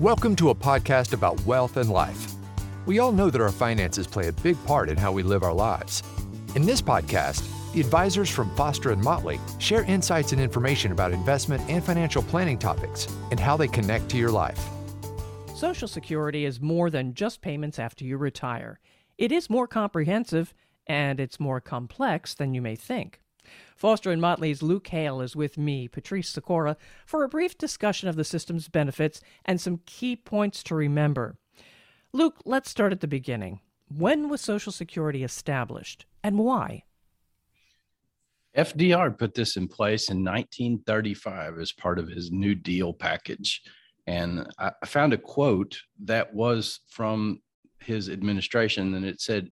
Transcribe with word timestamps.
Welcome 0.00 0.34
to 0.36 0.50
a 0.50 0.54
podcast 0.54 1.12
about 1.12 1.44
wealth 1.46 1.76
and 1.76 1.90
life. 1.90 2.32
We 2.86 2.98
all 2.98 3.12
know 3.12 3.30
that 3.30 3.40
our 3.40 3.52
finances 3.52 4.06
play 4.06 4.28
a 4.28 4.32
big 4.32 4.56
part 4.64 4.88
in 4.88 4.96
how 4.96 5.12
we 5.12 5.22
live 5.22 5.42
our 5.42 5.52
lives. 5.52 6.02
In 6.56 6.64
this 6.64 6.82
podcast, 6.82 7.46
the 7.72 7.80
advisors 7.80 8.28
from 8.28 8.52
Foster 8.56 8.90
and 8.90 9.00
Motley 9.02 9.38
share 9.58 9.84
insights 9.84 10.32
and 10.32 10.40
information 10.40 10.92
about 10.92 11.12
investment 11.12 11.62
and 11.68 11.84
financial 11.84 12.22
planning 12.22 12.58
topics 12.58 13.06
and 13.30 13.38
how 13.38 13.56
they 13.56 13.68
connect 13.68 14.08
to 14.08 14.16
your 14.16 14.30
life. 14.30 14.60
Social 15.54 15.86
Security 15.86 16.46
is 16.46 16.60
more 16.60 16.90
than 16.90 17.14
just 17.14 17.40
payments 17.40 17.78
after 17.78 18.04
you 18.04 18.16
retire. 18.16 18.80
It 19.18 19.30
is 19.30 19.50
more 19.50 19.68
comprehensive 19.68 20.52
and 20.86 21.20
it's 21.20 21.38
more 21.38 21.60
complex 21.60 22.34
than 22.34 22.54
you 22.54 22.62
may 22.62 22.76
think. 22.76 23.21
Foster 23.82 24.12
and 24.12 24.22
Motley's 24.22 24.62
Luke 24.62 24.86
Hale 24.86 25.20
is 25.20 25.34
with 25.34 25.58
me, 25.58 25.88
Patrice 25.88 26.28
Sikora, 26.28 26.76
for 27.04 27.24
a 27.24 27.28
brief 27.28 27.58
discussion 27.58 28.08
of 28.08 28.14
the 28.14 28.22
system's 28.22 28.68
benefits 28.68 29.20
and 29.44 29.60
some 29.60 29.80
key 29.86 30.14
points 30.14 30.62
to 30.62 30.76
remember. 30.76 31.36
Luke, 32.12 32.36
let's 32.44 32.70
start 32.70 32.92
at 32.92 33.00
the 33.00 33.08
beginning. 33.08 33.58
When 33.88 34.28
was 34.28 34.40
Social 34.40 34.70
Security 34.70 35.24
established 35.24 36.06
and 36.22 36.38
why? 36.38 36.84
FDR 38.56 39.18
put 39.18 39.34
this 39.34 39.56
in 39.56 39.66
place 39.66 40.10
in 40.10 40.18
1935 40.18 41.58
as 41.58 41.72
part 41.72 41.98
of 41.98 42.06
his 42.06 42.30
New 42.30 42.54
Deal 42.54 42.92
package. 42.92 43.62
And 44.06 44.46
I 44.60 44.70
found 44.86 45.12
a 45.12 45.18
quote 45.18 45.76
that 46.04 46.32
was 46.32 46.78
from 46.88 47.40
his 47.80 48.08
administration, 48.08 48.94
and 48.94 49.04
it 49.04 49.20
said, 49.20 49.50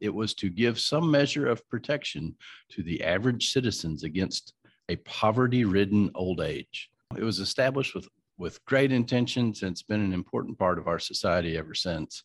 it 0.00 0.14
was 0.14 0.34
to 0.34 0.48
give 0.48 0.78
some 0.78 1.10
measure 1.10 1.46
of 1.46 1.66
protection 1.68 2.36
to 2.70 2.82
the 2.82 3.02
average 3.04 3.52
citizens 3.52 4.04
against 4.04 4.54
a 4.88 4.96
poverty 4.96 5.64
ridden 5.64 6.10
old 6.14 6.40
age. 6.40 6.90
It 7.16 7.22
was 7.22 7.40
established 7.40 7.94
with, 7.94 8.08
with 8.38 8.64
great 8.64 8.92
intentions 8.92 9.62
and 9.62 9.72
it's 9.72 9.82
been 9.82 10.02
an 10.02 10.12
important 10.12 10.58
part 10.58 10.78
of 10.78 10.88
our 10.88 10.98
society 10.98 11.56
ever 11.56 11.74
since. 11.74 12.22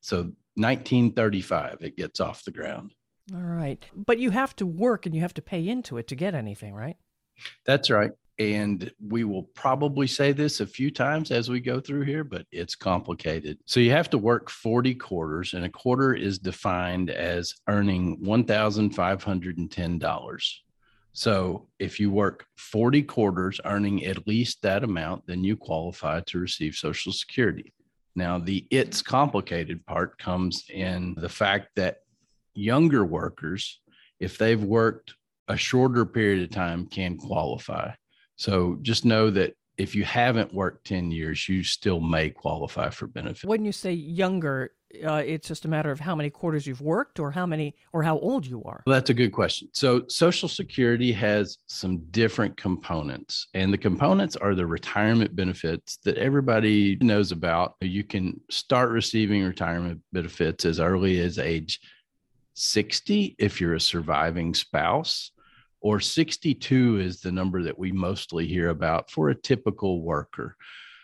So, 0.00 0.32
1935, 0.54 1.78
it 1.80 1.96
gets 1.96 2.20
off 2.20 2.44
the 2.44 2.50
ground. 2.50 2.94
All 3.34 3.40
right. 3.40 3.84
But 3.94 4.18
you 4.18 4.30
have 4.30 4.56
to 4.56 4.66
work 4.66 5.06
and 5.06 5.14
you 5.14 5.20
have 5.20 5.34
to 5.34 5.42
pay 5.42 5.66
into 5.66 5.98
it 5.98 6.08
to 6.08 6.16
get 6.16 6.34
anything, 6.34 6.74
right? 6.74 6.96
That's 7.64 7.90
right 7.90 8.12
and 8.40 8.90
we 9.06 9.22
will 9.24 9.42
probably 9.42 10.06
say 10.06 10.32
this 10.32 10.60
a 10.60 10.66
few 10.66 10.90
times 10.90 11.30
as 11.30 11.50
we 11.50 11.60
go 11.60 11.78
through 11.78 12.04
here, 12.04 12.24
but 12.24 12.46
it's 12.50 12.74
complicated. 12.74 13.58
So 13.66 13.80
you 13.80 13.90
have 13.90 14.08
to 14.10 14.18
work 14.18 14.48
40 14.48 14.94
quarters, 14.94 15.52
and 15.52 15.66
a 15.66 15.68
quarter 15.68 16.14
is 16.14 16.38
defined 16.38 17.10
as 17.10 17.54
earning 17.68 18.16
$1,510. 18.22 20.54
So 21.12 21.68
if 21.78 22.00
you 22.00 22.10
work 22.10 22.46
40 22.56 23.02
quarters 23.02 23.60
earning 23.66 24.06
at 24.06 24.26
least 24.26 24.62
that 24.62 24.84
amount, 24.84 25.26
then 25.26 25.44
you 25.44 25.54
qualify 25.54 26.20
to 26.20 26.38
receive 26.38 26.76
Social 26.76 27.12
Security. 27.12 27.74
Now, 28.16 28.38
the 28.38 28.66
it's 28.70 29.02
complicated 29.02 29.84
part 29.84 30.16
comes 30.16 30.64
in 30.70 31.14
the 31.18 31.28
fact 31.28 31.72
that 31.76 31.98
younger 32.54 33.04
workers, 33.04 33.82
if 34.18 34.38
they've 34.38 34.64
worked 34.64 35.12
a 35.46 35.58
shorter 35.58 36.06
period 36.06 36.42
of 36.42 36.50
time, 36.50 36.86
can 36.86 37.18
qualify. 37.18 37.90
So 38.40 38.78
just 38.80 39.04
know 39.04 39.28
that 39.32 39.54
if 39.76 39.94
you 39.94 40.02
haven't 40.02 40.54
worked 40.54 40.86
10 40.86 41.10
years, 41.10 41.46
you 41.46 41.62
still 41.62 42.00
may 42.00 42.30
qualify 42.30 42.88
for 42.88 43.06
benefits. 43.06 43.44
When 43.44 43.66
you 43.66 43.72
say 43.72 43.92
younger, 43.92 44.72
uh, 45.04 45.22
it's 45.26 45.46
just 45.46 45.66
a 45.66 45.68
matter 45.68 45.90
of 45.90 46.00
how 46.00 46.14
many 46.14 46.30
quarters 46.30 46.66
you've 46.66 46.80
worked 46.80 47.20
or 47.20 47.30
how 47.30 47.44
many 47.44 47.74
or 47.92 48.02
how 48.02 48.18
old 48.18 48.46
you 48.46 48.62
are. 48.64 48.82
Well, 48.86 48.94
that's 48.94 49.10
a 49.10 49.14
good 49.14 49.32
question. 49.32 49.68
So 49.74 50.04
Social 50.08 50.48
Security 50.48 51.12
has 51.12 51.58
some 51.66 51.98
different 52.12 52.56
components, 52.56 53.48
and 53.52 53.70
the 53.70 53.78
components 53.78 54.36
are 54.36 54.54
the 54.54 54.66
retirement 54.66 55.36
benefits 55.36 55.98
that 56.04 56.16
everybody 56.16 56.96
knows 57.02 57.32
about. 57.32 57.74
You 57.82 58.04
can 58.04 58.40
start 58.50 58.88
receiving 58.88 59.44
retirement 59.44 60.00
benefits 60.14 60.64
as 60.64 60.80
early 60.80 61.20
as 61.20 61.38
age 61.38 61.78
60 62.54 63.36
if 63.38 63.60
you're 63.60 63.74
a 63.74 63.80
surviving 63.80 64.54
spouse 64.54 65.30
or 65.80 66.00
62 66.00 66.98
is 66.98 67.20
the 67.20 67.32
number 67.32 67.62
that 67.62 67.78
we 67.78 67.92
mostly 67.92 68.46
hear 68.46 68.68
about 68.68 69.10
for 69.10 69.30
a 69.30 69.34
typical 69.34 70.02
worker. 70.02 70.56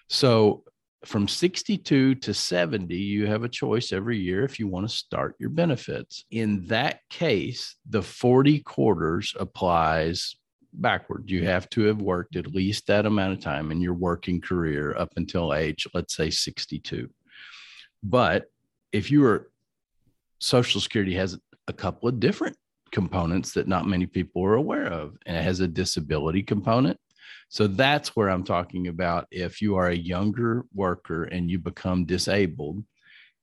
So 0.09 0.65
from 1.05 1.29
62 1.29 2.17
to 2.17 2.35
70, 2.35 2.95
you 2.95 3.27
have 3.27 3.45
a 3.45 3.49
choice 3.49 3.93
every 3.93 4.19
year 4.19 4.45
if 4.45 4.59
you 4.59 4.67
want 4.67 4.89
to 4.89 4.95
start 4.95 5.37
your 5.39 5.51
benefits. 5.51 6.25
In 6.31 6.67
that 6.67 7.01
case, 7.11 7.77
the 7.89 8.03
40 8.03 8.61
quarters 8.61 9.35
applies 9.39 10.37
backward. 10.73 11.31
You 11.31 11.45
have 11.45 11.71
to 11.71 11.83
have 11.83 12.03
worked 12.03 12.37
at 12.37 12.55
least 12.55 12.87
that 12.87 13.07
amount 13.07 13.35
of 13.35 13.41
time 13.41 13.71
in 13.71 13.81
your 13.81 13.95
working 13.95 14.41
career 14.41 14.97
up 14.97 15.13
until 15.17 15.55
age, 15.55 15.87
let's 15.95 16.15
say 16.15 16.31
62. 16.31 17.09
But 18.03 18.47
if 18.93 19.11
you 19.11 19.25
are 19.25 19.51
Social 20.39 20.81
Security 20.81 21.15
has 21.15 21.39
a 21.67 21.73
couple 21.73 22.09
of 22.09 22.21
different 22.21 22.57
components 22.93 23.53
that 23.53 23.69
not 23.69 23.87
many 23.87 24.07
people 24.07 24.45
are 24.45 24.55
aware 24.55 24.87
of, 24.87 25.17
and 25.27 25.37
it 25.37 25.43
has 25.43 25.61
a 25.61 25.69
disability 25.69 26.43
component. 26.43 26.99
So 27.49 27.67
that's 27.67 28.17
where 28.17 28.29
I'm 28.29 28.45
talking 28.45 28.89
about 28.89 29.27
if 29.31 29.63
you 29.63 29.77
are 29.77 29.89
a 29.89 29.97
younger 29.97 30.65
worker 30.75 31.25
and 31.25 31.51
you 31.51 31.59
become 31.59 32.05
disabled, 32.05 32.85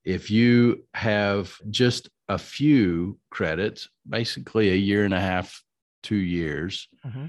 if 0.03 0.29
you 0.29 0.83
have 0.93 1.55
just 1.69 2.09
a 2.27 2.37
few 2.37 3.17
credits, 3.29 3.89
basically 4.07 4.71
a 4.71 4.75
year 4.75 5.05
and 5.05 5.13
a 5.13 5.19
half, 5.19 5.63
two 6.01 6.17
years, 6.17 6.89
mm-hmm. 7.05 7.27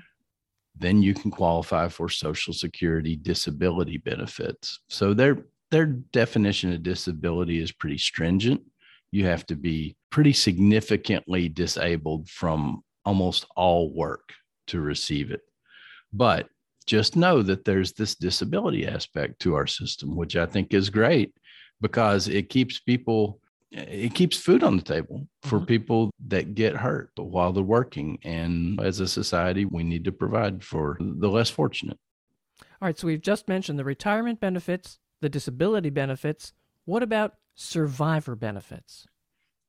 then 0.76 1.00
you 1.00 1.14
can 1.14 1.30
qualify 1.30 1.88
for 1.88 2.08
Social 2.08 2.52
Security 2.52 3.14
disability 3.14 3.98
benefits. 3.98 4.80
So 4.88 5.14
their 5.14 5.46
their 5.70 5.86
definition 5.86 6.72
of 6.72 6.82
disability 6.82 7.60
is 7.60 7.72
pretty 7.72 7.98
stringent 7.98 8.60
you 9.14 9.24
have 9.26 9.46
to 9.46 9.54
be 9.54 9.94
pretty 10.14 10.32
significantly 10.32 11.48
disabled 11.48 12.28
from 12.28 12.84
almost 13.04 13.44
all 13.56 13.92
work 13.92 14.32
to 14.68 14.80
receive 14.80 15.32
it. 15.32 15.40
But 16.12 16.46
just 16.86 17.16
know 17.16 17.42
that 17.42 17.64
there's 17.64 17.94
this 17.94 18.14
disability 18.14 18.86
aspect 18.86 19.40
to 19.40 19.56
our 19.56 19.66
system, 19.66 20.14
which 20.14 20.36
I 20.36 20.46
think 20.46 20.72
is 20.72 20.88
great 20.88 21.34
because 21.80 22.28
it 22.28 22.48
keeps 22.48 22.78
people, 22.78 23.40
it 23.72 24.14
keeps 24.14 24.36
food 24.36 24.62
on 24.62 24.76
the 24.76 24.84
table 24.84 25.26
for 25.42 25.56
mm-hmm. 25.56 25.66
people 25.66 26.10
that 26.28 26.54
get 26.54 26.76
hurt 26.76 27.10
while 27.16 27.52
they're 27.52 27.64
working. 27.64 28.20
And 28.22 28.80
as 28.80 29.00
a 29.00 29.08
society, 29.08 29.64
we 29.64 29.82
need 29.82 30.04
to 30.04 30.12
provide 30.12 30.62
for 30.62 30.96
the 31.00 31.28
less 31.28 31.50
fortunate. 31.50 31.98
All 32.60 32.86
right. 32.86 32.96
So 32.96 33.08
we've 33.08 33.20
just 33.20 33.48
mentioned 33.48 33.80
the 33.80 33.84
retirement 33.84 34.38
benefits, 34.38 35.00
the 35.20 35.28
disability 35.28 35.90
benefits. 35.90 36.52
What 36.84 37.02
about 37.02 37.34
survivor 37.56 38.36
benefits? 38.36 39.08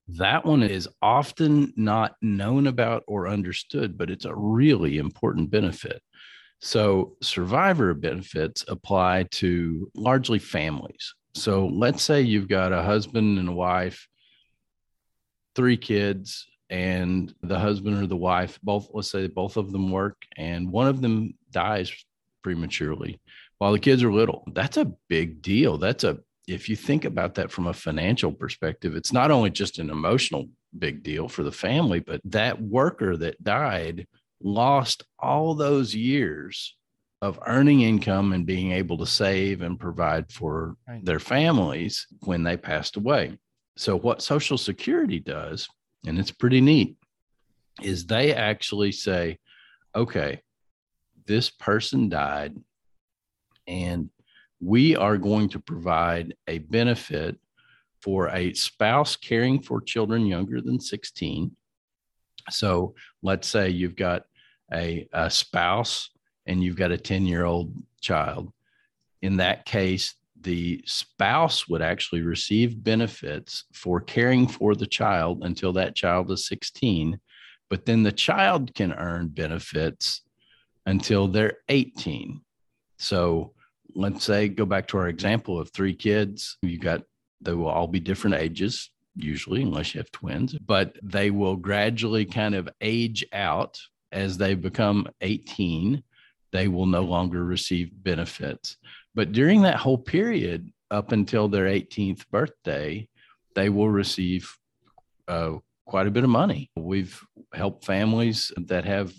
That 0.08 0.46
one 0.46 0.62
is 0.62 0.88
often 1.02 1.74
not 1.76 2.16
known 2.22 2.68
about 2.68 3.04
or 3.08 3.28
understood, 3.28 3.98
but 3.98 4.10
it's 4.10 4.26
a 4.26 4.36
really 4.36 4.98
important 4.98 5.50
benefit. 5.50 6.02
So, 6.60 7.18
survivor 7.22 7.94
benefits 7.94 8.64
apply 8.68 9.24
to 9.32 9.92
largely 9.96 10.40
families. 10.40 11.14
So, 11.34 11.68
let's 11.68 12.04
say 12.04 12.22
you've 12.22 12.48
got 12.48 12.72
a 12.72 12.84
husband 12.84 13.40
and 13.40 13.50
a 13.50 13.54
wife, 13.54 14.08
three 15.56 15.78
kids, 15.78 16.48
and 16.70 17.34
the 17.42 17.60
husband 17.60 18.02
or 18.02 18.08
the 18.08 18.16
wife, 18.16 18.60
both, 18.64 18.90
let's 18.94 19.12
say 19.12 19.28
both 19.28 19.58
of 19.58 19.72
them 19.72 19.92
work, 19.92 20.24
and 20.38 20.72
one 20.72 20.88
of 20.88 21.02
them 21.02 21.34
dies 21.52 21.92
prematurely 22.44 23.20
while 23.58 23.72
the 23.72 23.80
kids 23.80 24.04
are 24.04 24.14
little. 24.14 24.44
That's 24.54 24.78
a 24.78 24.92
big 25.08 25.42
deal. 25.42 25.78
That's 25.78 26.04
a 26.04 26.20
if 26.48 26.70
you 26.70 26.76
think 26.76 27.06
about 27.06 27.36
that 27.36 27.52
from 27.52 27.68
a 27.68 27.74
financial 27.74 28.32
perspective, 28.32 28.96
it's 28.96 29.14
not 29.14 29.32
only 29.32 29.50
just 29.50 29.80
an 29.80 29.90
emotional 29.90 30.48
big 30.78 31.04
deal 31.04 31.28
for 31.28 31.44
the 31.44 31.52
family, 31.52 32.00
but 32.00 32.22
that 32.26 32.62
worker 32.62 33.18
that 33.18 33.44
died 33.44 34.08
lost 34.42 35.04
all 35.18 35.56
those 35.56 35.96
years 35.96 36.76
of 37.22 37.40
earning 37.48 37.82
income 37.82 38.34
and 38.34 38.46
being 38.46 38.72
able 38.72 38.98
to 38.98 39.06
save 39.06 39.62
and 39.62 39.80
provide 39.80 40.32
for 40.32 40.76
right. 40.88 41.04
their 41.04 41.20
families 41.20 42.06
when 42.22 42.44
they 42.44 42.58
passed 42.58 42.98
away. 42.98 43.38
So, 43.78 43.98
what 43.98 44.22
Social 44.22 44.58
Security 44.58 45.20
does, 45.20 45.68
and 46.06 46.20
it's 46.20 46.32
pretty 46.32 46.62
neat, 46.62 46.96
is 47.82 48.06
they 48.06 48.34
actually 48.34 48.92
say, 48.92 49.40
okay, 49.96 50.42
this 51.26 51.50
person 51.50 52.10
died 52.10 52.56
and 53.68 54.10
we 54.60 54.96
are 54.96 55.18
going 55.18 55.50
to 55.50 55.60
provide 55.60 56.36
a 56.48 56.60
benefit 56.60 57.38
for 58.02 58.30
a 58.30 58.54
spouse 58.54 59.16
caring 59.16 59.62
for 59.62 59.82
children 59.82 60.26
younger 60.26 60.62
than 60.62 60.80
16. 60.80 61.52
So 62.52 62.94
let's 63.24 63.48
say 63.48 63.70
you've 63.70 63.96
got 63.96 64.24
a, 64.74 65.08
a 65.12 65.30
spouse 65.30 66.12
and 66.46 66.64
you've 66.64 66.76
got 66.76 66.92
a 66.92 66.98
10 66.98 67.26
year 67.26 67.46
old 67.46 67.74
child. 68.02 68.52
In 69.22 69.38
that 69.38 69.66
case, 69.66 70.14
the 70.42 70.84
spouse 70.86 71.68
would 71.68 71.82
actually 71.82 72.22
receive 72.22 72.84
benefits 72.84 73.64
for 73.74 74.00
caring 74.00 74.48
for 74.48 74.76
the 74.76 74.86
child 74.86 75.44
until 75.44 75.74
that 75.74 75.96
child 75.96 76.30
is 76.30 76.48
16, 76.48 77.20
but 77.68 77.86
then 77.86 78.04
the 78.04 78.12
child 78.12 78.76
can 78.76 78.94
earn 78.94 79.28
benefits 79.30 80.22
until 80.86 81.28
they're 81.28 81.58
18. 81.70 82.42
So 83.00 83.55
let's 83.96 84.24
say 84.24 84.48
go 84.48 84.66
back 84.66 84.88
to 84.88 84.98
our 84.98 85.08
example 85.08 85.60
of 85.60 85.72
three 85.72 85.96
kids. 85.96 86.58
You 86.62 86.78
got 86.78 87.04
they 87.42 87.54
will 87.54 87.68
all 87.68 87.88
be 87.88 88.00
different 88.00 88.36
ages 88.36 88.90
usually, 89.16 89.62
unless 89.62 89.94
you 89.94 90.00
have 90.00 90.12
twins, 90.12 90.54
but 90.54 90.96
they 91.02 91.32
will 91.32 91.56
gradually 91.56 92.26
kind 92.26 92.56
of 92.56 92.70
age 92.82 93.26
out 93.32 93.80
as 94.12 94.38
they 94.38 94.56
become 94.56 95.08
18. 95.22 96.04
They 96.52 96.68
will 96.68 96.86
no 96.86 97.02
longer 97.02 97.44
receive 97.44 97.92
benefits. 98.04 98.78
But 99.14 99.32
during 99.32 99.62
that 99.62 99.78
whole 99.78 99.98
period, 99.98 100.72
up 100.92 101.12
until 101.12 101.48
their 101.48 101.66
18th 101.66 102.28
birthday, 102.30 103.08
they 103.56 103.70
will 103.70 103.90
receive 103.90 104.54
uh, 105.28 105.54
quite 105.86 106.08
a 106.08 106.12
bit 106.12 106.24
of 106.24 106.30
money. 106.30 106.70
We've 106.76 107.20
helped 107.54 107.86
families 107.86 108.52
that 108.58 108.86
have 108.86 109.14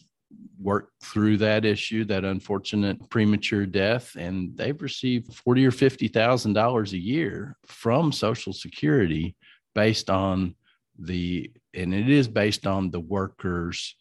worked 0.61 0.93
through 1.03 1.37
that 1.39 1.65
issue, 1.65 2.05
that 2.05 2.25
unfortunate 2.25 3.09
premature 3.11 3.67
death, 3.67 4.17
and 4.17 4.57
they've 4.57 4.81
received 4.81 5.35
forty 5.35 5.65
or 5.65 5.71
fifty 5.71 6.09
thousand 6.09 6.55
dollars 6.55 6.93
a 6.93 6.99
year 6.99 7.57
from 7.67 8.13
Social 8.13 8.53
Security 8.53 9.37
based 9.75 10.11
on 10.11 10.55
the 10.99 11.51
and 11.75 11.95
it 11.95 12.09
is 12.09 12.29
based 12.29 12.67
on 12.67 12.91
the 12.91 13.01
workers' 13.01 13.97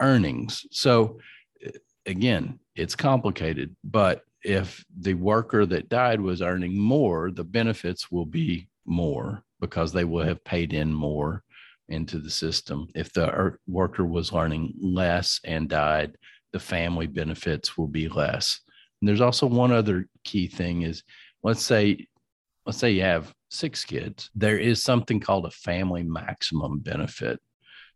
earnings. 0.00 0.66
So 0.70 1.18
eh, 1.64 1.70
again, 2.06 2.60
it's 2.74 2.94
complicated, 2.94 3.74
but 3.84 4.22
if 4.42 4.84
the 4.96 5.14
worker 5.14 5.66
that 5.66 5.88
died 5.88 6.20
was 6.20 6.40
earning 6.40 6.78
more, 6.78 7.30
the 7.32 7.44
benefits 7.44 8.12
will 8.12 8.26
be 8.26 8.68
more 8.84 9.42
because 9.60 9.92
they 9.92 10.04
will 10.04 10.24
have 10.24 10.44
paid 10.44 10.72
in 10.72 10.92
more 10.92 11.42
into 11.88 12.18
the 12.18 12.30
system. 12.30 12.88
If 12.94 13.12
the 13.12 13.56
worker 13.66 14.04
was 14.04 14.32
learning 14.32 14.74
less 14.80 15.40
and 15.44 15.68
died, 15.68 16.16
the 16.52 16.60
family 16.60 17.06
benefits 17.06 17.76
will 17.76 17.88
be 17.88 18.08
less. 18.08 18.60
And 19.00 19.08
there's 19.08 19.20
also 19.20 19.46
one 19.46 19.72
other 19.72 20.06
key 20.24 20.46
thing 20.48 20.82
is 20.82 21.02
let's 21.42 21.62
say 21.62 22.06
let's 22.64 22.78
say 22.78 22.90
you 22.90 23.02
have 23.02 23.32
six 23.48 23.84
kids, 23.84 24.30
there 24.34 24.58
is 24.58 24.82
something 24.82 25.20
called 25.20 25.46
a 25.46 25.50
family 25.50 26.02
maximum 26.02 26.80
benefit. 26.80 27.40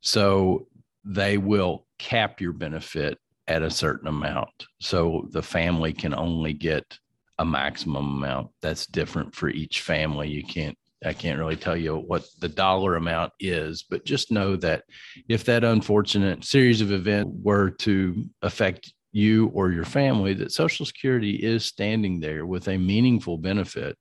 So 0.01 0.69
they 1.05 1.39
will 1.39 1.87
cap 1.99 2.41
your 2.41 2.53
benefit 2.53 3.19
at 3.49 3.63
a 3.63 3.71
certain 3.71 4.09
amount. 4.09 4.67
So 4.81 5.27
the 5.31 5.43
family 5.43 5.93
can 5.93 6.15
only 6.15 6.53
get 6.53 6.99
a 7.39 7.45
maximum 7.45 8.17
amount. 8.17 8.51
That's 8.63 8.87
different 8.87 9.35
for 9.35 9.49
each 9.49 9.81
family. 9.81 10.29
You 10.29 10.45
can't 10.45 10.79
I 11.05 11.13
can't 11.15 11.39
really 11.39 11.57
tell 11.57 11.77
you 11.77 11.97
what 11.97 12.27
the 12.41 12.49
dollar 12.49 12.97
amount 12.97 13.33
is, 13.41 13.83
but 13.83 14.05
just 14.05 14.31
know 14.31 14.57
that 14.57 14.85
if 15.29 15.45
that 15.45 15.65
unfortunate 15.65 16.45
series 16.45 16.81
of 16.81 16.93
events 16.93 17.33
were 17.43 17.71
to 17.71 18.25
affect 18.43 18.93
you 19.13 19.49
or 19.49 19.71
your 19.71 19.85
family, 19.85 20.35
that 20.35 20.53
Social 20.53 20.85
Security 20.85 21.37
is 21.37 21.65
standing 21.65 22.21
there 22.21 22.45
with 22.45 22.69
a 22.69 22.77
meaningful 22.77 23.39
benefit 23.39 23.97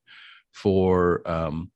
for 0.52 1.22
um, 1.28 1.70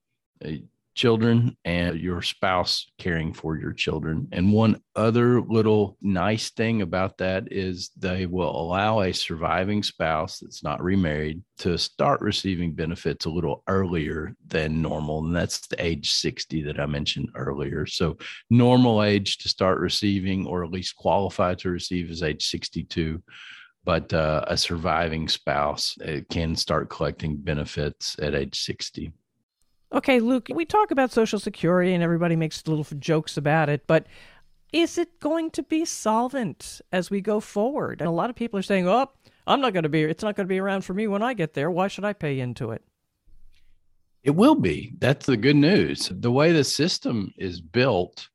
children 0.95 1.57
and 1.65 1.99
your 1.99 2.23
spouse 2.23 2.87
caring 2.99 3.33
for 3.33 3.57
your 3.59 3.73
children. 3.73 4.29
And 4.33 4.53
one 4.53 4.81
other 4.95 5.41
little 5.41 5.97
nice 6.01 6.51
thing 6.51 6.83
about 6.83 7.19
that 7.19 7.53
is 7.53 7.91
they 7.97 8.27
will 8.27 8.51
allow 8.51 9.01
a 9.01 9.13
surviving 9.13 9.83
spouse 9.83 10.39
that's 10.39 10.63
not 10.63 10.83
remarried 10.83 11.43
to 11.59 11.77
start 11.77 12.21
receiving 12.21 12.75
benefits 12.75 13.25
a 13.25 13.31
little 13.31 13.63
earlier 13.69 14.35
than 14.47 14.83
normal. 14.83 15.25
And 15.25 15.35
that's 15.35 15.67
the 15.67 15.85
age 15.85 16.13
60 16.13 16.63
that 16.63 16.79
I 16.79 16.87
mentioned 16.87 17.31
earlier. 17.35 17.87
So, 17.87 18.17
normal 18.51 19.03
age 19.03 19.39
to 19.39 19.49
start 19.49 19.81
receiving, 19.81 20.47
or 20.47 20.65
at 20.65 20.71
least 20.71 20.97
qualify 20.97 21.55
to 21.57 21.71
receive, 21.71 22.11
is 22.11 22.23
age 22.23 22.47
62 22.49 23.23
but 23.87 24.15
uh, 24.15 24.43
a 24.47 24.57
surviving 24.57 25.29
spouse 25.29 25.95
can 26.31 26.57
start 26.57 26.89
collecting 26.89 27.37
benefits 27.37 28.17
at 28.19 28.35
age 28.35 28.59
60. 28.59 29.13
Okay, 29.95 30.19
Luke, 30.19 30.49
we 30.53 30.65
talk 30.65 30.91
about 30.91 31.13
Social 31.13 31.39
Security 31.39 31.95
and 31.95 32.03
everybody 32.03 32.35
makes 32.35 32.67
little 32.67 32.85
jokes 32.99 33.37
about 33.37 33.69
it, 33.69 33.87
but 33.87 34.09
is 34.73 34.99
it 34.99 35.21
going 35.21 35.53
to 35.53 35.63
be 35.63 35.85
solvent 35.85 36.81
as 36.91 37.11
we 37.11 37.21
go 37.21 37.39
forward? 37.39 38.01
And 38.01 38.09
a 38.09 38.13
lot 38.13 38.29
of 38.29 38.35
people 38.35 38.59
are 38.59 38.63
saying, 38.63 38.89
oh, 38.89 39.09
I'm 39.47 39.61
not 39.61 39.73
going 39.73 39.85
to 39.85 39.89
be, 39.89 40.03
it's 40.03 40.25
not 40.25 40.35
going 40.35 40.49
to 40.49 40.53
be 40.53 40.59
around 40.59 40.85
for 40.85 40.95
me 40.95 41.07
when 41.07 41.23
I 41.23 41.33
get 41.33 41.55
there. 41.55 41.71
Why 41.71 41.87
should 41.87 42.05
I 42.05 42.13
pay 42.13 42.41
into 42.41 42.73
it? 42.73 42.83
It 44.25 44.33
will 44.33 44.57
be. 44.57 44.95
That's 44.99 45.27
the 45.27 45.37
good 45.37 45.55
news. 45.55 46.11
The 46.13 46.33
way 46.33 46.51
the 46.51 46.65
system 46.65 47.33
is 47.39 47.61
built, 47.61 48.29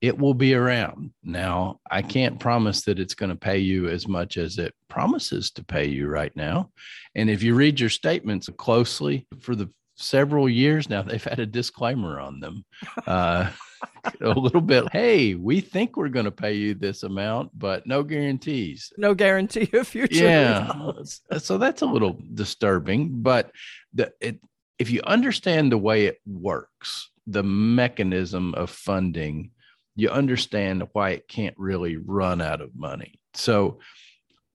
it 0.00 0.16
will 0.16 0.34
be 0.34 0.54
around. 0.54 1.10
Now, 1.24 1.80
I 1.90 2.02
can't 2.02 2.38
promise 2.38 2.82
that 2.82 3.00
it's 3.00 3.14
going 3.14 3.30
to 3.30 3.36
pay 3.36 3.58
you 3.58 3.88
as 3.88 4.06
much 4.06 4.36
as 4.36 4.58
it 4.58 4.74
promises 4.88 5.50
to 5.52 5.64
pay 5.64 5.86
you 5.86 6.06
right 6.06 6.34
now. 6.36 6.70
And 7.16 7.28
if 7.28 7.42
you 7.42 7.56
read 7.56 7.80
your 7.80 7.90
statements 7.90 8.48
closely 8.56 9.26
for 9.40 9.56
the 9.56 9.68
several 10.00 10.48
years 10.48 10.88
now, 10.88 11.02
they've 11.02 11.22
had 11.22 11.38
a 11.38 11.46
disclaimer 11.46 12.18
on 12.18 12.40
them. 12.40 12.64
Uh, 13.06 13.50
a 14.20 14.28
little 14.28 14.60
bit, 14.60 14.90
hey, 14.92 15.34
we 15.34 15.60
think 15.60 15.96
we're 15.96 16.08
going 16.08 16.24
to 16.24 16.30
pay 16.30 16.54
you 16.54 16.74
this 16.74 17.02
amount, 17.02 17.50
but 17.58 17.86
no 17.86 18.02
guarantees. 18.02 18.92
No 18.96 19.14
guarantee 19.14 19.70
of 19.72 19.88
future. 19.88 20.24
Yeah. 20.24 20.92
so 21.38 21.58
that's 21.58 21.82
a 21.82 21.86
little 21.86 22.18
disturbing, 22.34 23.22
but 23.22 23.52
the, 23.94 24.12
it, 24.20 24.40
if 24.78 24.90
you 24.90 25.02
understand 25.06 25.70
the 25.70 25.78
way 25.78 26.06
it 26.06 26.18
works, 26.26 27.10
the 27.26 27.42
mechanism 27.42 28.54
of 28.54 28.70
funding, 28.70 29.50
you 29.96 30.08
understand 30.08 30.88
why 30.92 31.10
it 31.10 31.28
can't 31.28 31.54
really 31.58 31.96
run 31.96 32.40
out 32.40 32.60
of 32.60 32.74
money. 32.74 33.20
So 33.34 33.80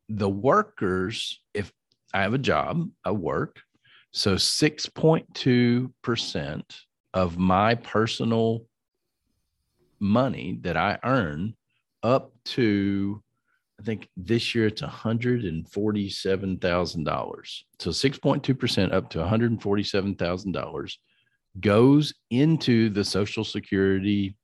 the 0.09 0.29
workers, 0.29 1.39
if 1.53 1.71
I 2.13 2.23
have 2.23 2.33
a 2.33 2.39
job, 2.39 2.89
I 3.03 3.11
work, 3.11 3.59
so 4.15 4.35
6.2% 4.35 6.63
of 7.13 7.37
my 7.37 7.75
personal 7.75 8.65
money 9.99 10.57
that 10.61 10.77
I 10.77 10.97
earn 11.03 11.53
up 12.01 12.31
to 12.45 13.21
I 13.77 13.83
think 13.83 14.07
this 14.15 14.55
year 14.55 14.67
it's 14.67 14.81
$147,000. 14.81 17.61
So 17.77 17.89
6.2% 17.89 18.93
up 18.93 19.09
to 19.09 19.17
$147,000 19.17 20.93
goes 21.59 22.13
into 22.29 22.89
the 22.89 23.03
Social 23.03 23.43
Security 23.43 24.37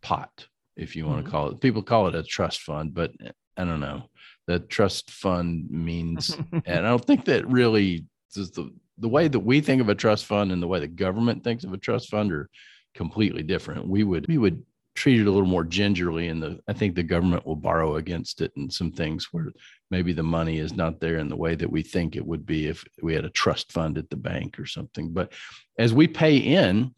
pot, 0.00 0.46
if 0.78 0.96
you 0.96 1.04
want 1.04 1.18
mm-hmm. 1.18 1.26
to 1.26 1.30
call 1.30 1.50
it. 1.50 1.60
People 1.60 1.82
call 1.82 2.06
it 2.06 2.14
a 2.14 2.22
trust 2.22 2.62
fund, 2.62 2.94
but 2.94 3.12
I 3.58 3.64
don't 3.64 3.80
know. 3.80 4.04
The 4.46 4.60
trust 4.60 5.10
fund 5.10 5.70
means, 5.70 6.30
and 6.64 6.86
I 6.86 6.88
don't 6.88 7.04
think 7.04 7.26
that 7.26 7.46
really 7.46 8.06
is 8.34 8.52
the 8.52 8.72
the 9.00 9.08
way 9.08 9.28
that 9.28 9.40
we 9.40 9.60
think 9.60 9.80
of 9.80 9.88
a 9.88 9.94
trust 9.94 10.26
fund 10.26 10.52
and 10.52 10.62
the 10.62 10.68
way 10.68 10.80
the 10.80 10.86
government 10.86 11.42
thinks 11.42 11.64
of 11.64 11.72
a 11.72 11.78
trust 11.78 12.10
fund 12.10 12.32
are 12.32 12.48
completely 12.94 13.42
different. 13.42 13.88
We 13.88 14.04
would 14.04 14.26
we 14.28 14.38
would 14.38 14.64
treat 14.94 15.20
it 15.20 15.26
a 15.26 15.30
little 15.30 15.48
more 15.48 15.64
gingerly 15.64 16.28
and 16.28 16.42
the 16.42 16.60
I 16.68 16.72
think 16.72 16.94
the 16.94 17.02
government 17.02 17.46
will 17.46 17.56
borrow 17.56 17.96
against 17.96 18.40
it 18.40 18.52
and 18.56 18.72
some 18.72 18.92
things 18.92 19.28
where 19.32 19.48
maybe 19.90 20.12
the 20.12 20.22
money 20.22 20.58
is 20.58 20.74
not 20.74 21.00
there 21.00 21.18
in 21.18 21.28
the 21.28 21.36
way 21.36 21.54
that 21.54 21.70
we 21.70 21.82
think 21.82 22.16
it 22.16 22.26
would 22.26 22.44
be 22.44 22.66
if 22.66 22.84
we 23.02 23.14
had 23.14 23.24
a 23.24 23.30
trust 23.30 23.72
fund 23.72 23.98
at 23.98 24.10
the 24.10 24.16
bank 24.16 24.58
or 24.58 24.66
something. 24.66 25.12
But 25.12 25.32
as 25.78 25.94
we 25.94 26.06
pay 26.06 26.36
in, 26.36 26.94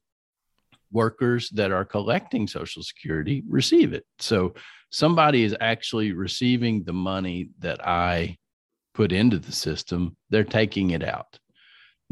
workers 0.90 1.48
that 1.50 1.72
are 1.72 1.84
collecting 1.84 2.46
social 2.46 2.82
security 2.82 3.42
receive 3.48 3.92
it. 3.94 4.04
So 4.18 4.54
somebody 4.90 5.42
is 5.42 5.56
actually 5.60 6.12
receiving 6.12 6.84
the 6.84 6.92
money 6.92 7.48
that 7.60 7.86
I 7.86 8.36
put 8.94 9.12
into 9.12 9.38
the 9.38 9.52
system, 9.52 10.16
they're 10.30 10.44
taking 10.44 10.90
it 10.90 11.02
out. 11.02 11.38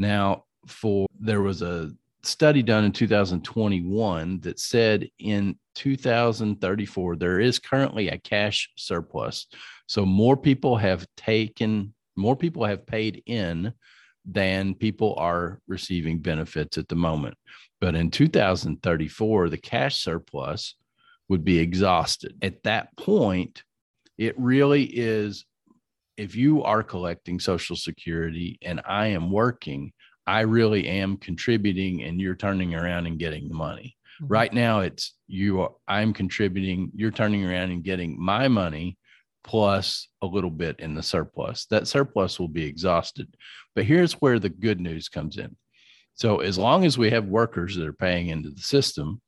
Now, 0.01 0.45
for 0.65 1.05
there 1.19 1.43
was 1.43 1.61
a 1.61 1.91
study 2.23 2.63
done 2.63 2.85
in 2.85 2.91
2021 2.91 4.39
that 4.39 4.59
said 4.59 5.07
in 5.19 5.59
2034 5.75 7.15
there 7.15 7.39
is 7.39 7.59
currently 7.59 8.09
a 8.09 8.17
cash 8.17 8.71
surplus. 8.75 9.45
So 9.85 10.03
more 10.03 10.35
people 10.35 10.75
have 10.77 11.05
taken, 11.15 11.93
more 12.15 12.35
people 12.35 12.65
have 12.65 12.87
paid 12.87 13.21
in 13.27 13.73
than 14.25 14.73
people 14.73 15.13
are 15.19 15.59
receiving 15.67 16.17
benefits 16.17 16.79
at 16.79 16.87
the 16.87 16.95
moment. 16.95 17.37
But 17.79 17.93
in 17.93 18.09
2034, 18.09 19.49
the 19.49 19.57
cash 19.57 19.97
surplus 19.97 20.75
would 21.29 21.43
be 21.43 21.59
exhausted. 21.59 22.39
At 22.41 22.63
that 22.63 22.97
point, 22.97 23.63
it 24.17 24.33
really 24.39 24.83
is 24.83 25.45
if 26.17 26.35
you 26.35 26.63
are 26.63 26.83
collecting 26.83 27.39
Social 27.39 27.75
Security 27.75 28.57
and 28.61 28.81
I 28.85 29.07
am 29.07 29.31
working, 29.31 29.93
I 30.27 30.41
really 30.41 30.87
am 30.87 31.17
contributing 31.17 32.03
and 32.03 32.19
you're 32.19 32.35
turning 32.35 32.75
around 32.75 33.07
and 33.07 33.17
getting 33.17 33.47
the 33.47 33.55
money. 33.55 33.95
Mm-hmm. 34.21 34.31
Right 34.31 34.53
now, 34.53 34.81
it's 34.81 35.15
you, 35.27 35.61
are, 35.61 35.71
I'm 35.87 36.13
contributing, 36.13 36.91
you're 36.95 37.11
turning 37.11 37.45
around 37.45 37.71
and 37.71 37.83
getting 37.83 38.21
my 38.21 38.47
money 38.47 38.97
plus 39.43 40.07
a 40.21 40.27
little 40.27 40.51
bit 40.51 40.79
in 40.79 40.93
the 40.93 41.03
surplus. 41.03 41.65
That 41.67 41.87
surplus 41.87 42.39
will 42.39 42.47
be 42.47 42.65
exhausted. 42.65 43.35
But 43.75 43.85
here's 43.85 44.13
where 44.13 44.39
the 44.39 44.49
good 44.49 44.79
news 44.79 45.09
comes 45.09 45.37
in. 45.37 45.55
So, 46.13 46.41
as 46.41 46.57
long 46.57 46.85
as 46.85 46.97
we 46.97 47.09
have 47.09 47.25
workers 47.25 47.75
that 47.75 47.87
are 47.87 47.93
paying 47.93 48.27
into 48.27 48.51
the 48.51 48.61
system, 48.61 49.21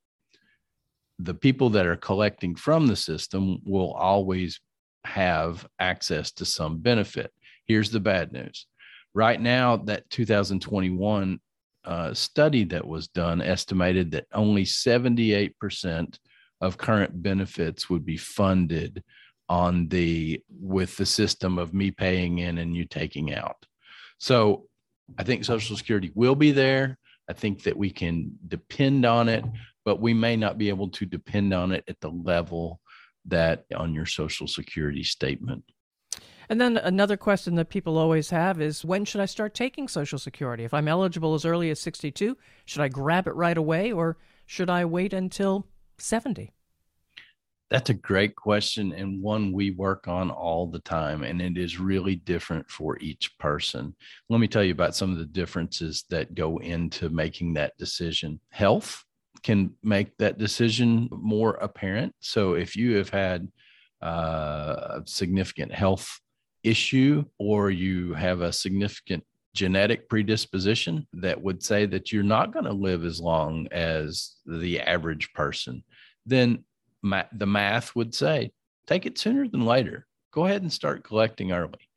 the 1.17 1.33
people 1.33 1.71
that 1.71 1.87
are 1.87 1.95
collecting 1.95 2.55
from 2.55 2.87
the 2.87 2.95
system 2.95 3.59
will 3.65 3.93
always 3.93 4.59
have 5.05 5.65
access 5.79 6.31
to 6.33 6.45
some 6.45 6.79
benefit. 6.79 7.31
Here's 7.65 7.91
the 7.91 7.99
bad 7.99 8.31
news 8.31 8.67
Right 9.13 9.39
now, 9.39 9.77
that 9.77 10.09
2021 10.09 11.39
uh, 11.85 12.13
study 12.13 12.63
that 12.65 12.87
was 12.87 13.07
done 13.09 13.41
estimated 13.41 14.11
that 14.11 14.25
only 14.33 14.63
78% 14.63 16.17
of 16.61 16.77
current 16.77 17.21
benefits 17.21 17.89
would 17.89 18.05
be 18.05 18.17
funded 18.17 19.03
on 19.49 19.87
the 19.89 20.41
with 20.49 20.95
the 20.97 21.05
system 21.05 21.59
of 21.59 21.73
me 21.73 21.91
paying 21.91 22.39
in 22.39 22.57
and 22.57 22.75
you 22.75 22.85
taking 22.85 23.35
out. 23.35 23.65
So 24.17 24.65
I 25.17 25.23
think 25.23 25.43
Social 25.43 25.75
Security 25.75 26.11
will 26.15 26.35
be 26.35 26.51
there. 26.51 26.97
I 27.29 27.33
think 27.33 27.63
that 27.63 27.77
we 27.77 27.91
can 27.91 28.31
depend 28.47 29.05
on 29.05 29.29
it, 29.29 29.45
but 29.85 30.01
we 30.01 30.13
may 30.13 30.35
not 30.35 30.57
be 30.57 30.69
able 30.69 30.89
to 30.89 31.05
depend 31.05 31.53
on 31.53 31.71
it 31.71 31.83
at 31.87 31.99
the 31.99 32.09
level 32.09 32.79
that 33.25 33.65
on 33.75 33.93
your 33.93 34.05
Social 34.05 34.47
Security 34.47 35.03
statement. 35.03 35.63
And 36.49 36.59
then 36.59 36.77
another 36.77 37.17
question 37.17 37.55
that 37.55 37.69
people 37.69 37.97
always 37.97 38.29
have 38.29 38.61
is 38.61 38.83
when 38.83 39.05
should 39.05 39.21
I 39.21 39.25
start 39.25 39.53
taking 39.53 39.87
Social 39.87 40.19
Security? 40.19 40.63
If 40.63 40.73
I'm 40.73 40.87
eligible 40.87 41.33
as 41.33 41.45
early 41.45 41.69
as 41.69 41.79
62, 41.79 42.37
should 42.65 42.81
I 42.81 42.89
grab 42.89 43.27
it 43.27 43.35
right 43.35 43.57
away 43.57 43.91
or 43.91 44.17
should 44.45 44.69
I 44.69 44.85
wait 44.85 45.13
until 45.13 45.67
70? 45.97 46.51
That's 47.69 47.89
a 47.89 47.95
great 47.95 48.35
question 48.35 48.93
and 48.93 49.21
one 49.21 49.51
we 49.51 49.71
work 49.71 50.07
on 50.07 50.29
all 50.29 50.67
the 50.67 50.79
time. 50.79 51.23
And 51.23 51.41
it 51.41 51.57
is 51.57 51.79
really 51.79 52.17
different 52.17 52.69
for 52.69 52.99
each 52.99 53.35
person. 53.39 53.95
Let 54.29 54.39
me 54.39 54.47
tell 54.47 54.63
you 54.63 54.73
about 54.73 54.95
some 54.95 55.11
of 55.11 55.17
the 55.17 55.25
differences 55.25 56.05
that 56.09 56.35
go 56.35 56.57
into 56.57 57.09
making 57.09 57.53
that 57.53 57.75
decision. 57.79 58.39
Health 58.49 59.03
can 59.43 59.71
make 59.83 60.17
that 60.17 60.37
decision 60.37 61.09
more 61.11 61.55
apparent. 61.55 62.15
So 62.19 62.53
if 62.53 62.75
you 62.75 62.95
have 62.95 63.09
had 63.09 63.47
uh, 64.01 64.99
a 64.99 65.03
significant 65.05 65.73
health 65.73 66.19
issue 66.63 67.25
or 67.37 67.69
you 67.69 68.13
have 68.13 68.41
a 68.41 68.53
significant 68.53 69.23
genetic 69.53 70.09
predisposition 70.09 71.07
that 71.13 71.41
would 71.41 71.61
say 71.61 71.85
that 71.85 72.11
you're 72.11 72.23
not 72.23 72.51
going 72.53 72.65
to 72.65 72.73
live 72.73 73.05
as 73.05 73.19
long 73.19 73.67
as 73.71 74.35
the 74.45 74.79
average 74.79 75.31
person, 75.33 75.83
then 76.25 76.63
ma- 77.01 77.23
the 77.33 77.45
math 77.45 77.95
would 77.95 78.15
say 78.15 78.51
take 78.87 79.05
it 79.05 79.17
sooner 79.17 79.47
than 79.47 79.65
later. 79.65 80.07
Go 80.31 80.45
ahead 80.45 80.63
and 80.63 80.73
start 80.73 81.03
collecting 81.03 81.51
early. 81.51 81.89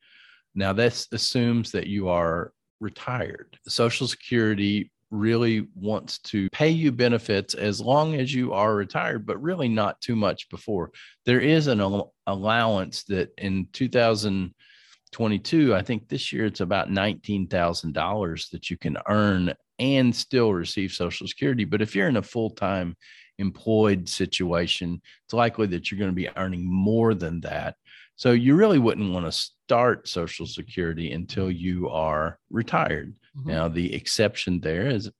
Now, 0.54 0.72
this 0.72 1.06
assumes 1.12 1.72
that 1.72 1.86
you 1.86 2.08
are 2.08 2.52
retired. 2.80 3.58
Social 3.68 4.06
Security 4.06 4.90
really 5.10 5.68
wants 5.74 6.18
to 6.18 6.48
pay 6.50 6.70
you 6.70 6.92
benefits 6.92 7.54
as 7.54 7.80
long 7.80 8.16
as 8.16 8.34
you 8.34 8.52
are 8.52 8.74
retired, 8.74 9.26
but 9.26 9.40
really 9.40 9.68
not 9.68 10.00
too 10.00 10.16
much 10.16 10.48
before. 10.48 10.90
There 11.24 11.40
is 11.40 11.68
an 11.68 12.02
allowance 12.26 13.04
that 13.04 13.30
in 13.38 13.68
2022, 13.72 15.74
I 15.74 15.82
think 15.82 16.08
this 16.08 16.32
year 16.32 16.46
it's 16.46 16.60
about 16.60 16.90
$19,000 16.90 18.50
that 18.50 18.70
you 18.70 18.76
can 18.76 18.98
earn 19.08 19.54
and 19.78 20.14
still 20.14 20.52
receive 20.52 20.92
Social 20.92 21.26
Security. 21.26 21.64
But 21.64 21.82
if 21.82 21.94
you're 21.94 22.08
in 22.08 22.16
a 22.16 22.22
full 22.22 22.50
time 22.50 22.96
employed 23.38 24.08
situation, 24.08 25.00
it's 25.24 25.34
likely 25.34 25.66
that 25.68 25.90
you're 25.90 25.98
going 25.98 26.10
to 26.10 26.14
be 26.14 26.30
earning 26.36 26.64
more 26.64 27.14
than 27.14 27.40
that. 27.42 27.76
So 28.16 28.32
you 28.32 28.54
really 28.54 28.78
wouldn't 28.78 29.12
want 29.12 29.26
to 29.26 29.32
start 29.32 30.08
Social 30.08 30.46
Security 30.46 31.12
until 31.12 31.50
you 31.50 31.90
are 31.90 32.38
retired. 32.50 33.14
Mm-hmm. 33.38 33.48
Now, 33.48 33.68
the 33.68 33.94
exception 33.94 34.60
there 34.60 34.88
is 34.88 35.10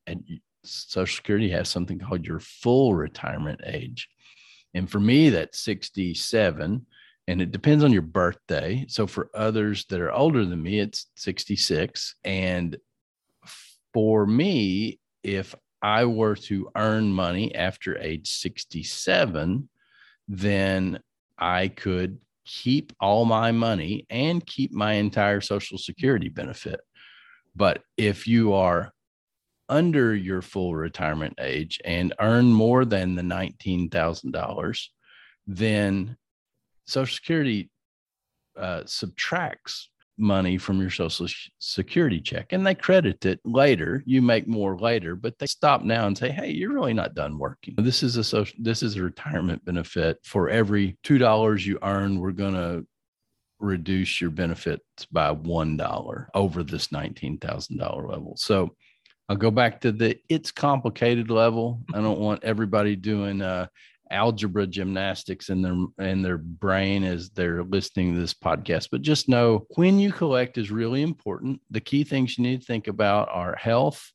Social 0.65 1.17
Security 1.17 1.51
has 1.51 1.69
something 1.69 1.99
called 1.99 2.27
your 2.27 2.41
full 2.41 2.95
retirement 2.95 3.61
age. 3.65 4.09
And 4.75 4.91
for 4.91 5.01
me, 5.01 5.31
that's 5.31 5.61
67. 5.61 6.87
And 7.29 7.43
it 7.43 7.51
depends 7.51 7.83
on 7.83 7.93
your 7.93 8.03
birthday. 8.03 8.85
So 8.89 9.07
for 9.07 9.31
others 9.35 9.85
that 9.87 10.01
are 10.01 10.13
older 10.13 10.45
than 10.45 10.63
me, 10.63 10.81
it's 10.81 11.07
66. 11.17 12.15
And 12.25 12.77
for 13.93 14.27
me, 14.27 15.01
if 15.23 15.55
I 15.83 16.05
were 16.05 16.37
to 16.37 16.71
earn 16.77 17.13
money 17.13 17.55
after 17.55 17.99
age 17.99 18.29
67, 18.31 19.69
then 20.29 21.01
I 21.39 21.69
could 21.69 22.19
keep 22.45 22.93
all 23.01 23.25
my 23.25 23.51
money 23.51 24.07
and 24.09 24.45
keep 24.45 24.73
my 24.73 24.95
entire 24.95 25.41
Social 25.41 25.79
Security 25.79 26.29
benefit. 26.29 26.81
But 27.57 27.83
if 27.97 28.27
you 28.27 28.53
are 28.53 28.93
under 29.69 30.15
your 30.15 30.43
full 30.43 30.77
retirement 30.77 31.39
age 31.41 31.81
and 31.85 32.15
earn 32.21 32.53
more 32.53 32.85
than 32.85 33.15
the 33.15 33.23
$19,000, 33.23 34.85
then 35.47 36.17
Social 36.87 37.15
Security 37.15 37.71
uh, 38.57 38.83
subtracts 38.85 39.91
money 40.19 40.57
from 40.57 40.81
your 40.81 40.91
social 40.91 41.27
security 41.59 42.21
check 42.21 42.53
and 42.53 42.67
they 42.67 42.75
credit 42.75 43.27
it 43.27 43.39
later. 43.45 44.03
You 44.07 44.23
make 44.23 44.49
more 44.49 44.79
later 44.79 45.15
but 45.15 45.39
they 45.39 45.47
stop 45.47 45.83
now 45.83 46.07
and 46.07 46.17
say 46.17 46.31
hey 46.31 46.51
you're 46.51 46.73
really 46.73 46.95
not 46.95 47.15
done 47.15 47.39
working. 47.39 47.75
This 47.77 48.03
is 48.03 48.17
a 48.17 48.25
social 48.25 48.57
this 48.59 48.83
is 48.83 48.97
a 48.97 49.03
retirement 49.03 49.63
benefit 49.67 50.19
for 50.25 50.49
every 50.49 50.97
two 51.03 51.19
dollars 51.19 51.67
you 51.67 51.79
earn 51.83 52.19
we're 52.19 52.33
going 52.33 52.55
to 52.55 52.87
reduce 53.59 54.21
your 54.21 54.31
benefits 54.31 55.07
by 55.11 55.31
one 55.31 55.77
dollar 55.77 56.29
over 56.35 56.63
this 56.63 56.89
$19000 56.89 57.71
level. 58.09 58.35
So 58.37 58.75
i'll 59.29 59.37
go 59.37 59.51
back 59.51 59.81
to 59.81 59.93
the 59.93 60.19
it's 60.29 60.53
complicated 60.53 61.31
level. 61.31 61.83
I 61.93 62.01
don't 62.01 62.21
want 62.21 62.45
everybody 62.45 62.97
doing 62.97 63.43
uh 63.43 63.67
algebra 64.11 64.67
gymnastics 64.67 65.49
in 65.49 65.63
their 65.63 66.07
in 66.07 66.23
their 66.23 66.39
brain 66.39 67.05
as 67.05 67.31
they're 67.31 67.65
listening 67.65 68.15
to 68.15 68.21
this 68.21 68.35
podcast. 68.35 68.89
But 68.91 69.03
just 69.03 69.29
know 69.29 69.67
when 69.75 69.99
you 69.99 70.13
collect 70.13 70.59
is 70.59 70.71
really 70.71 71.03
important. 71.03 71.61
The 71.71 71.81
key 71.81 72.05
things 72.05 72.39
you 72.39 72.45
need 72.45 72.61
to 72.61 72.67
think 72.67 72.89
about 72.89 73.29
are 73.31 73.57
health. 73.57 74.13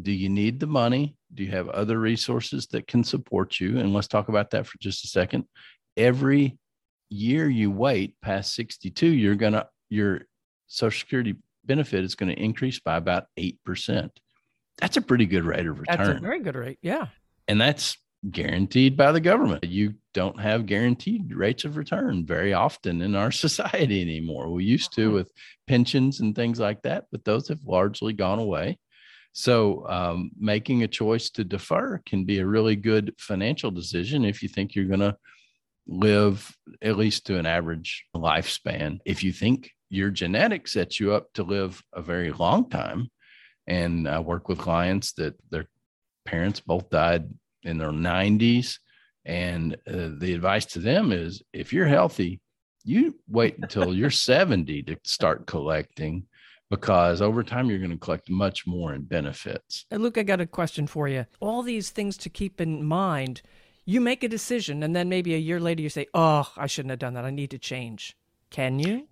Do 0.00 0.12
you 0.12 0.28
need 0.28 0.60
the 0.60 0.66
money? 0.66 1.16
Do 1.34 1.42
you 1.42 1.50
have 1.50 1.68
other 1.68 1.98
resources 1.98 2.66
that 2.68 2.86
can 2.86 3.02
support 3.02 3.58
you? 3.60 3.78
And 3.78 3.92
let's 3.92 4.08
talk 4.08 4.28
about 4.28 4.50
that 4.50 4.66
for 4.66 4.78
just 4.78 5.04
a 5.04 5.08
second. 5.08 5.44
Every 5.96 6.58
year 7.10 7.48
you 7.48 7.70
wait 7.70 8.14
past 8.22 8.54
62 8.54 9.06
you're 9.06 9.34
going 9.34 9.52
to 9.52 9.68
your 9.88 10.22
social 10.66 11.00
security 11.00 11.36
benefit 11.64 12.04
is 12.04 12.14
going 12.14 12.34
to 12.34 12.42
increase 12.42 12.80
by 12.80 12.96
about 12.96 13.24
8% 13.38 14.10
that's 14.78 14.96
a 14.96 15.02
pretty 15.02 15.26
good 15.26 15.44
rate 15.44 15.66
of 15.66 15.78
return 15.78 15.98
that's 15.98 16.18
a 16.18 16.22
very 16.22 16.40
good 16.40 16.56
rate 16.56 16.78
yeah 16.82 17.08
and 17.48 17.60
that's 17.60 17.96
guaranteed 18.28 18.96
by 18.96 19.12
the 19.12 19.20
government. 19.20 19.64
You 19.64 19.94
don't 20.12 20.38
have 20.40 20.66
guaranteed 20.66 21.34
rates 21.34 21.64
of 21.64 21.76
return 21.76 22.26
very 22.26 22.52
often 22.52 23.00
in 23.02 23.14
our 23.14 23.30
society 23.46 24.02
anymore. 24.02 24.50
We 24.50 24.64
used 24.64 24.92
to 24.94 25.06
mm-hmm. 25.06 25.14
with 25.14 25.32
pensions 25.66 26.20
and 26.20 26.34
things 26.34 26.60
like 26.60 26.82
that, 26.82 27.06
but 27.10 27.24
those 27.24 27.48
have 27.48 27.64
largely 27.64 28.12
gone 28.12 28.38
away. 28.38 28.78
So, 29.32 29.86
um, 29.88 30.32
making 30.36 30.82
a 30.82 30.88
choice 30.88 31.30
to 31.30 31.44
defer 31.44 32.02
can 32.04 32.24
be 32.24 32.40
a 32.40 32.46
really 32.46 32.74
good 32.74 33.14
financial 33.16 33.70
decision 33.70 34.24
if 34.24 34.42
you 34.42 34.48
think 34.48 34.74
you're 34.74 34.86
going 34.86 35.00
to 35.00 35.16
live 35.90 36.56
at 36.80 36.96
least 36.96 37.26
to 37.26 37.38
an 37.38 37.46
average 37.46 38.04
lifespan. 38.16 39.00
If 39.04 39.24
you 39.24 39.32
think 39.32 39.70
your 39.90 40.10
genetics 40.10 40.72
sets 40.72 41.00
you 41.00 41.12
up 41.12 41.32
to 41.34 41.42
live 41.42 41.82
a 41.92 42.00
very 42.00 42.32
long 42.32 42.70
time, 42.70 43.10
and 43.66 44.08
I 44.08 44.20
work 44.20 44.48
with 44.48 44.58
clients 44.58 45.12
that 45.14 45.34
their 45.50 45.66
parents 46.24 46.60
both 46.60 46.88
died 46.90 47.28
in 47.62 47.76
their 47.76 47.90
90s. 47.90 48.78
And 49.24 49.74
uh, 49.86 50.10
the 50.18 50.32
advice 50.32 50.66
to 50.66 50.78
them 50.78 51.12
is 51.12 51.42
if 51.52 51.72
you're 51.72 51.86
healthy, 51.86 52.40
you 52.84 53.18
wait 53.28 53.56
until 53.60 53.94
you're 53.94 54.10
70 54.10 54.84
to 54.84 54.96
start 55.04 55.46
collecting 55.46 56.26
because 56.70 57.20
over 57.20 57.42
time 57.42 57.68
you're 57.68 57.78
going 57.78 57.90
to 57.90 57.96
collect 57.96 58.30
much 58.30 58.66
more 58.66 58.94
in 58.94 59.02
benefits. 59.02 59.86
And 59.90 60.02
Luke, 60.02 60.16
I 60.16 60.22
got 60.22 60.40
a 60.40 60.46
question 60.46 60.86
for 60.86 61.08
you. 61.08 61.26
All 61.40 61.62
these 61.62 61.90
things 61.90 62.16
to 62.18 62.28
keep 62.28 62.60
in 62.60 62.84
mind. 62.84 63.42
You 63.90 64.00
make 64.00 64.22
a 64.22 64.28
decision, 64.28 64.84
and 64.84 64.94
then 64.94 65.08
maybe 65.08 65.34
a 65.34 65.38
year 65.38 65.58
later 65.58 65.82
you 65.82 65.88
say, 65.88 66.06
Oh, 66.14 66.48
I 66.56 66.68
shouldn't 66.68 66.90
have 66.90 67.00
done 67.00 67.14
that. 67.14 67.24
I 67.24 67.30
need 67.30 67.50
to 67.50 67.58
change. 67.58 68.16
Can 68.48 68.78
you? 68.78 69.08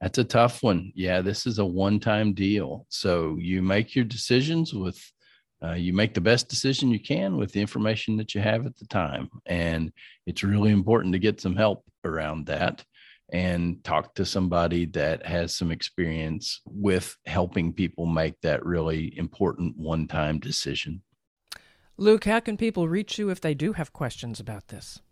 That's 0.00 0.18
a 0.18 0.24
tough 0.24 0.64
one. 0.64 0.90
Yeah, 0.96 1.20
this 1.20 1.46
is 1.46 1.60
a 1.60 1.64
one 1.64 2.00
time 2.00 2.32
deal. 2.32 2.86
So 2.88 3.36
you 3.38 3.62
make 3.62 3.94
your 3.94 4.04
decisions 4.04 4.74
with 4.74 5.00
uh, 5.62 5.74
you 5.74 5.92
make 5.92 6.14
the 6.14 6.20
best 6.20 6.48
decision 6.48 6.90
you 6.90 6.98
can 6.98 7.36
with 7.36 7.52
the 7.52 7.60
information 7.60 8.16
that 8.16 8.34
you 8.34 8.40
have 8.40 8.66
at 8.66 8.76
the 8.78 8.86
time. 8.86 9.30
And 9.46 9.92
it's 10.26 10.42
really 10.42 10.72
important 10.72 11.12
to 11.12 11.20
get 11.20 11.40
some 11.40 11.54
help 11.54 11.84
around 12.04 12.46
that 12.46 12.84
and 13.32 13.84
talk 13.84 14.16
to 14.16 14.24
somebody 14.24 14.86
that 14.86 15.24
has 15.24 15.54
some 15.54 15.70
experience 15.70 16.62
with 16.66 17.16
helping 17.26 17.72
people 17.72 18.06
make 18.06 18.34
that 18.40 18.66
really 18.66 19.16
important 19.16 19.76
one 19.76 20.08
time 20.08 20.40
decision. 20.40 21.00
Luke, 22.00 22.24
how 22.24 22.40
can 22.40 22.56
people 22.56 22.88
reach 22.88 23.18
you 23.18 23.28
if 23.28 23.42
they 23.42 23.52
do 23.52 23.74
have 23.74 23.92
questions 23.92 24.40
about 24.40 24.68
this? 24.68 25.02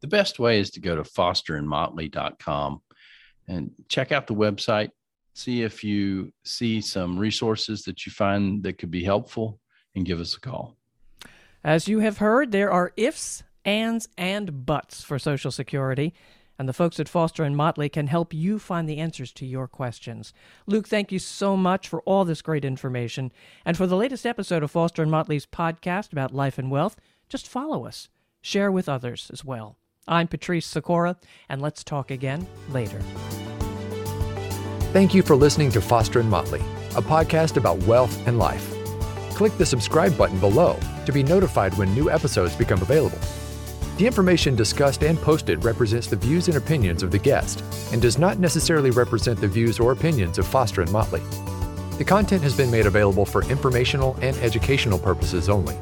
The 0.00 0.08
best 0.08 0.40
way 0.40 0.58
is 0.58 0.68
to 0.72 0.80
go 0.80 0.96
to 0.96 1.02
fosterandmotley.com 1.02 2.82
and 3.46 3.70
check 3.88 4.10
out 4.10 4.26
the 4.26 4.34
website. 4.34 4.90
See 5.34 5.62
if 5.62 5.84
you 5.84 6.32
see 6.42 6.80
some 6.80 7.16
resources 7.16 7.82
that 7.82 8.04
you 8.04 8.10
find 8.10 8.64
that 8.64 8.78
could 8.78 8.90
be 8.90 9.04
helpful 9.04 9.60
and 9.94 10.04
give 10.04 10.18
us 10.18 10.34
a 10.34 10.40
call. 10.40 10.76
As 11.62 11.86
you 11.86 12.00
have 12.00 12.18
heard, 12.18 12.50
there 12.50 12.72
are 12.72 12.92
ifs, 12.96 13.44
ands, 13.64 14.08
and 14.18 14.66
buts 14.66 15.04
for 15.04 15.20
Social 15.20 15.52
Security. 15.52 16.14
And 16.58 16.68
the 16.68 16.72
folks 16.72 16.98
at 16.98 17.08
Foster 17.08 17.44
and 17.44 17.56
Motley 17.56 17.88
can 17.88 18.08
help 18.08 18.34
you 18.34 18.58
find 18.58 18.88
the 18.88 18.98
answers 18.98 19.32
to 19.34 19.46
your 19.46 19.68
questions. 19.68 20.32
Luke, 20.66 20.88
thank 20.88 21.12
you 21.12 21.18
so 21.18 21.56
much 21.56 21.88
for 21.88 22.00
all 22.02 22.24
this 22.24 22.42
great 22.42 22.64
information. 22.64 23.30
And 23.64 23.76
for 23.76 23.86
the 23.86 23.96
latest 23.96 24.26
episode 24.26 24.62
of 24.62 24.70
Foster 24.70 25.02
and 25.02 25.10
Motley's 25.10 25.46
podcast 25.46 26.12
about 26.12 26.34
life 26.34 26.58
and 26.58 26.70
wealth, 26.70 26.96
just 27.28 27.46
follow 27.46 27.86
us. 27.86 28.08
Share 28.40 28.72
with 28.72 28.88
others 28.88 29.30
as 29.32 29.44
well. 29.44 29.76
I'm 30.08 30.26
Patrice 30.26 30.66
Sikora, 30.66 31.16
and 31.48 31.60
let's 31.60 31.84
talk 31.84 32.10
again 32.10 32.46
later. 32.70 33.00
Thank 34.92 35.14
you 35.14 35.22
for 35.22 35.36
listening 35.36 35.70
to 35.72 35.80
Foster 35.80 36.18
and 36.18 36.30
Motley, 36.30 36.62
a 36.96 37.02
podcast 37.02 37.56
about 37.56 37.78
wealth 37.84 38.26
and 38.26 38.38
life. 38.38 38.74
Click 39.34 39.56
the 39.58 39.66
subscribe 39.66 40.16
button 40.16 40.40
below 40.40 40.78
to 41.04 41.12
be 41.12 41.22
notified 41.22 41.74
when 41.74 41.94
new 41.94 42.10
episodes 42.10 42.56
become 42.56 42.80
available. 42.82 43.18
The 43.98 44.06
information 44.06 44.54
discussed 44.54 45.02
and 45.02 45.18
posted 45.18 45.64
represents 45.64 46.06
the 46.06 46.14
views 46.14 46.46
and 46.46 46.56
opinions 46.56 47.02
of 47.02 47.10
the 47.10 47.18
guest 47.18 47.64
and 47.92 48.00
does 48.00 48.16
not 48.16 48.38
necessarily 48.38 48.92
represent 48.92 49.40
the 49.40 49.48
views 49.48 49.80
or 49.80 49.90
opinions 49.90 50.38
of 50.38 50.46
Foster 50.46 50.82
and 50.82 50.92
Motley. 50.92 51.20
The 51.98 52.04
content 52.04 52.44
has 52.44 52.56
been 52.56 52.70
made 52.70 52.86
available 52.86 53.24
for 53.24 53.42
informational 53.50 54.16
and 54.22 54.36
educational 54.36 55.00
purposes 55.00 55.48
only. 55.48 55.76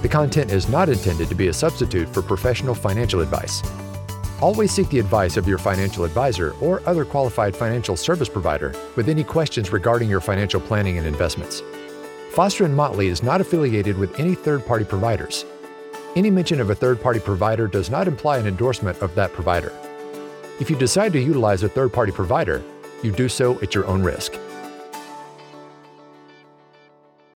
The 0.00 0.08
content 0.08 0.50
is 0.50 0.70
not 0.70 0.88
intended 0.88 1.28
to 1.28 1.34
be 1.34 1.48
a 1.48 1.52
substitute 1.52 2.08
for 2.08 2.22
professional 2.22 2.74
financial 2.74 3.20
advice. 3.20 3.62
Always 4.40 4.72
seek 4.72 4.88
the 4.88 4.98
advice 4.98 5.36
of 5.36 5.46
your 5.46 5.58
financial 5.58 6.04
advisor 6.04 6.54
or 6.62 6.80
other 6.88 7.04
qualified 7.04 7.54
financial 7.54 7.94
service 7.94 8.30
provider 8.30 8.74
with 8.96 9.10
any 9.10 9.22
questions 9.22 9.70
regarding 9.70 10.08
your 10.08 10.22
financial 10.22 10.62
planning 10.62 10.96
and 10.96 11.06
investments. 11.06 11.62
Foster 12.30 12.64
and 12.64 12.74
Motley 12.74 13.08
is 13.08 13.22
not 13.22 13.42
affiliated 13.42 13.98
with 13.98 14.18
any 14.18 14.34
third-party 14.34 14.86
providers 14.86 15.44
any 16.16 16.30
mention 16.30 16.60
of 16.60 16.70
a 16.70 16.74
third 16.74 17.00
party 17.00 17.20
provider 17.20 17.66
does 17.68 17.90
not 17.90 18.08
imply 18.08 18.38
an 18.38 18.46
endorsement 18.46 19.00
of 19.00 19.14
that 19.14 19.32
provider. 19.32 19.72
If 20.58 20.68
you 20.68 20.76
decide 20.76 21.12
to 21.12 21.20
utilize 21.20 21.62
a 21.62 21.68
third 21.68 21.92
party 21.92 22.12
provider, 22.12 22.62
you 23.02 23.12
do 23.12 23.28
so 23.28 23.60
at 23.60 23.74
your 23.74 23.86
own 23.86 24.02
risk. 24.02 24.34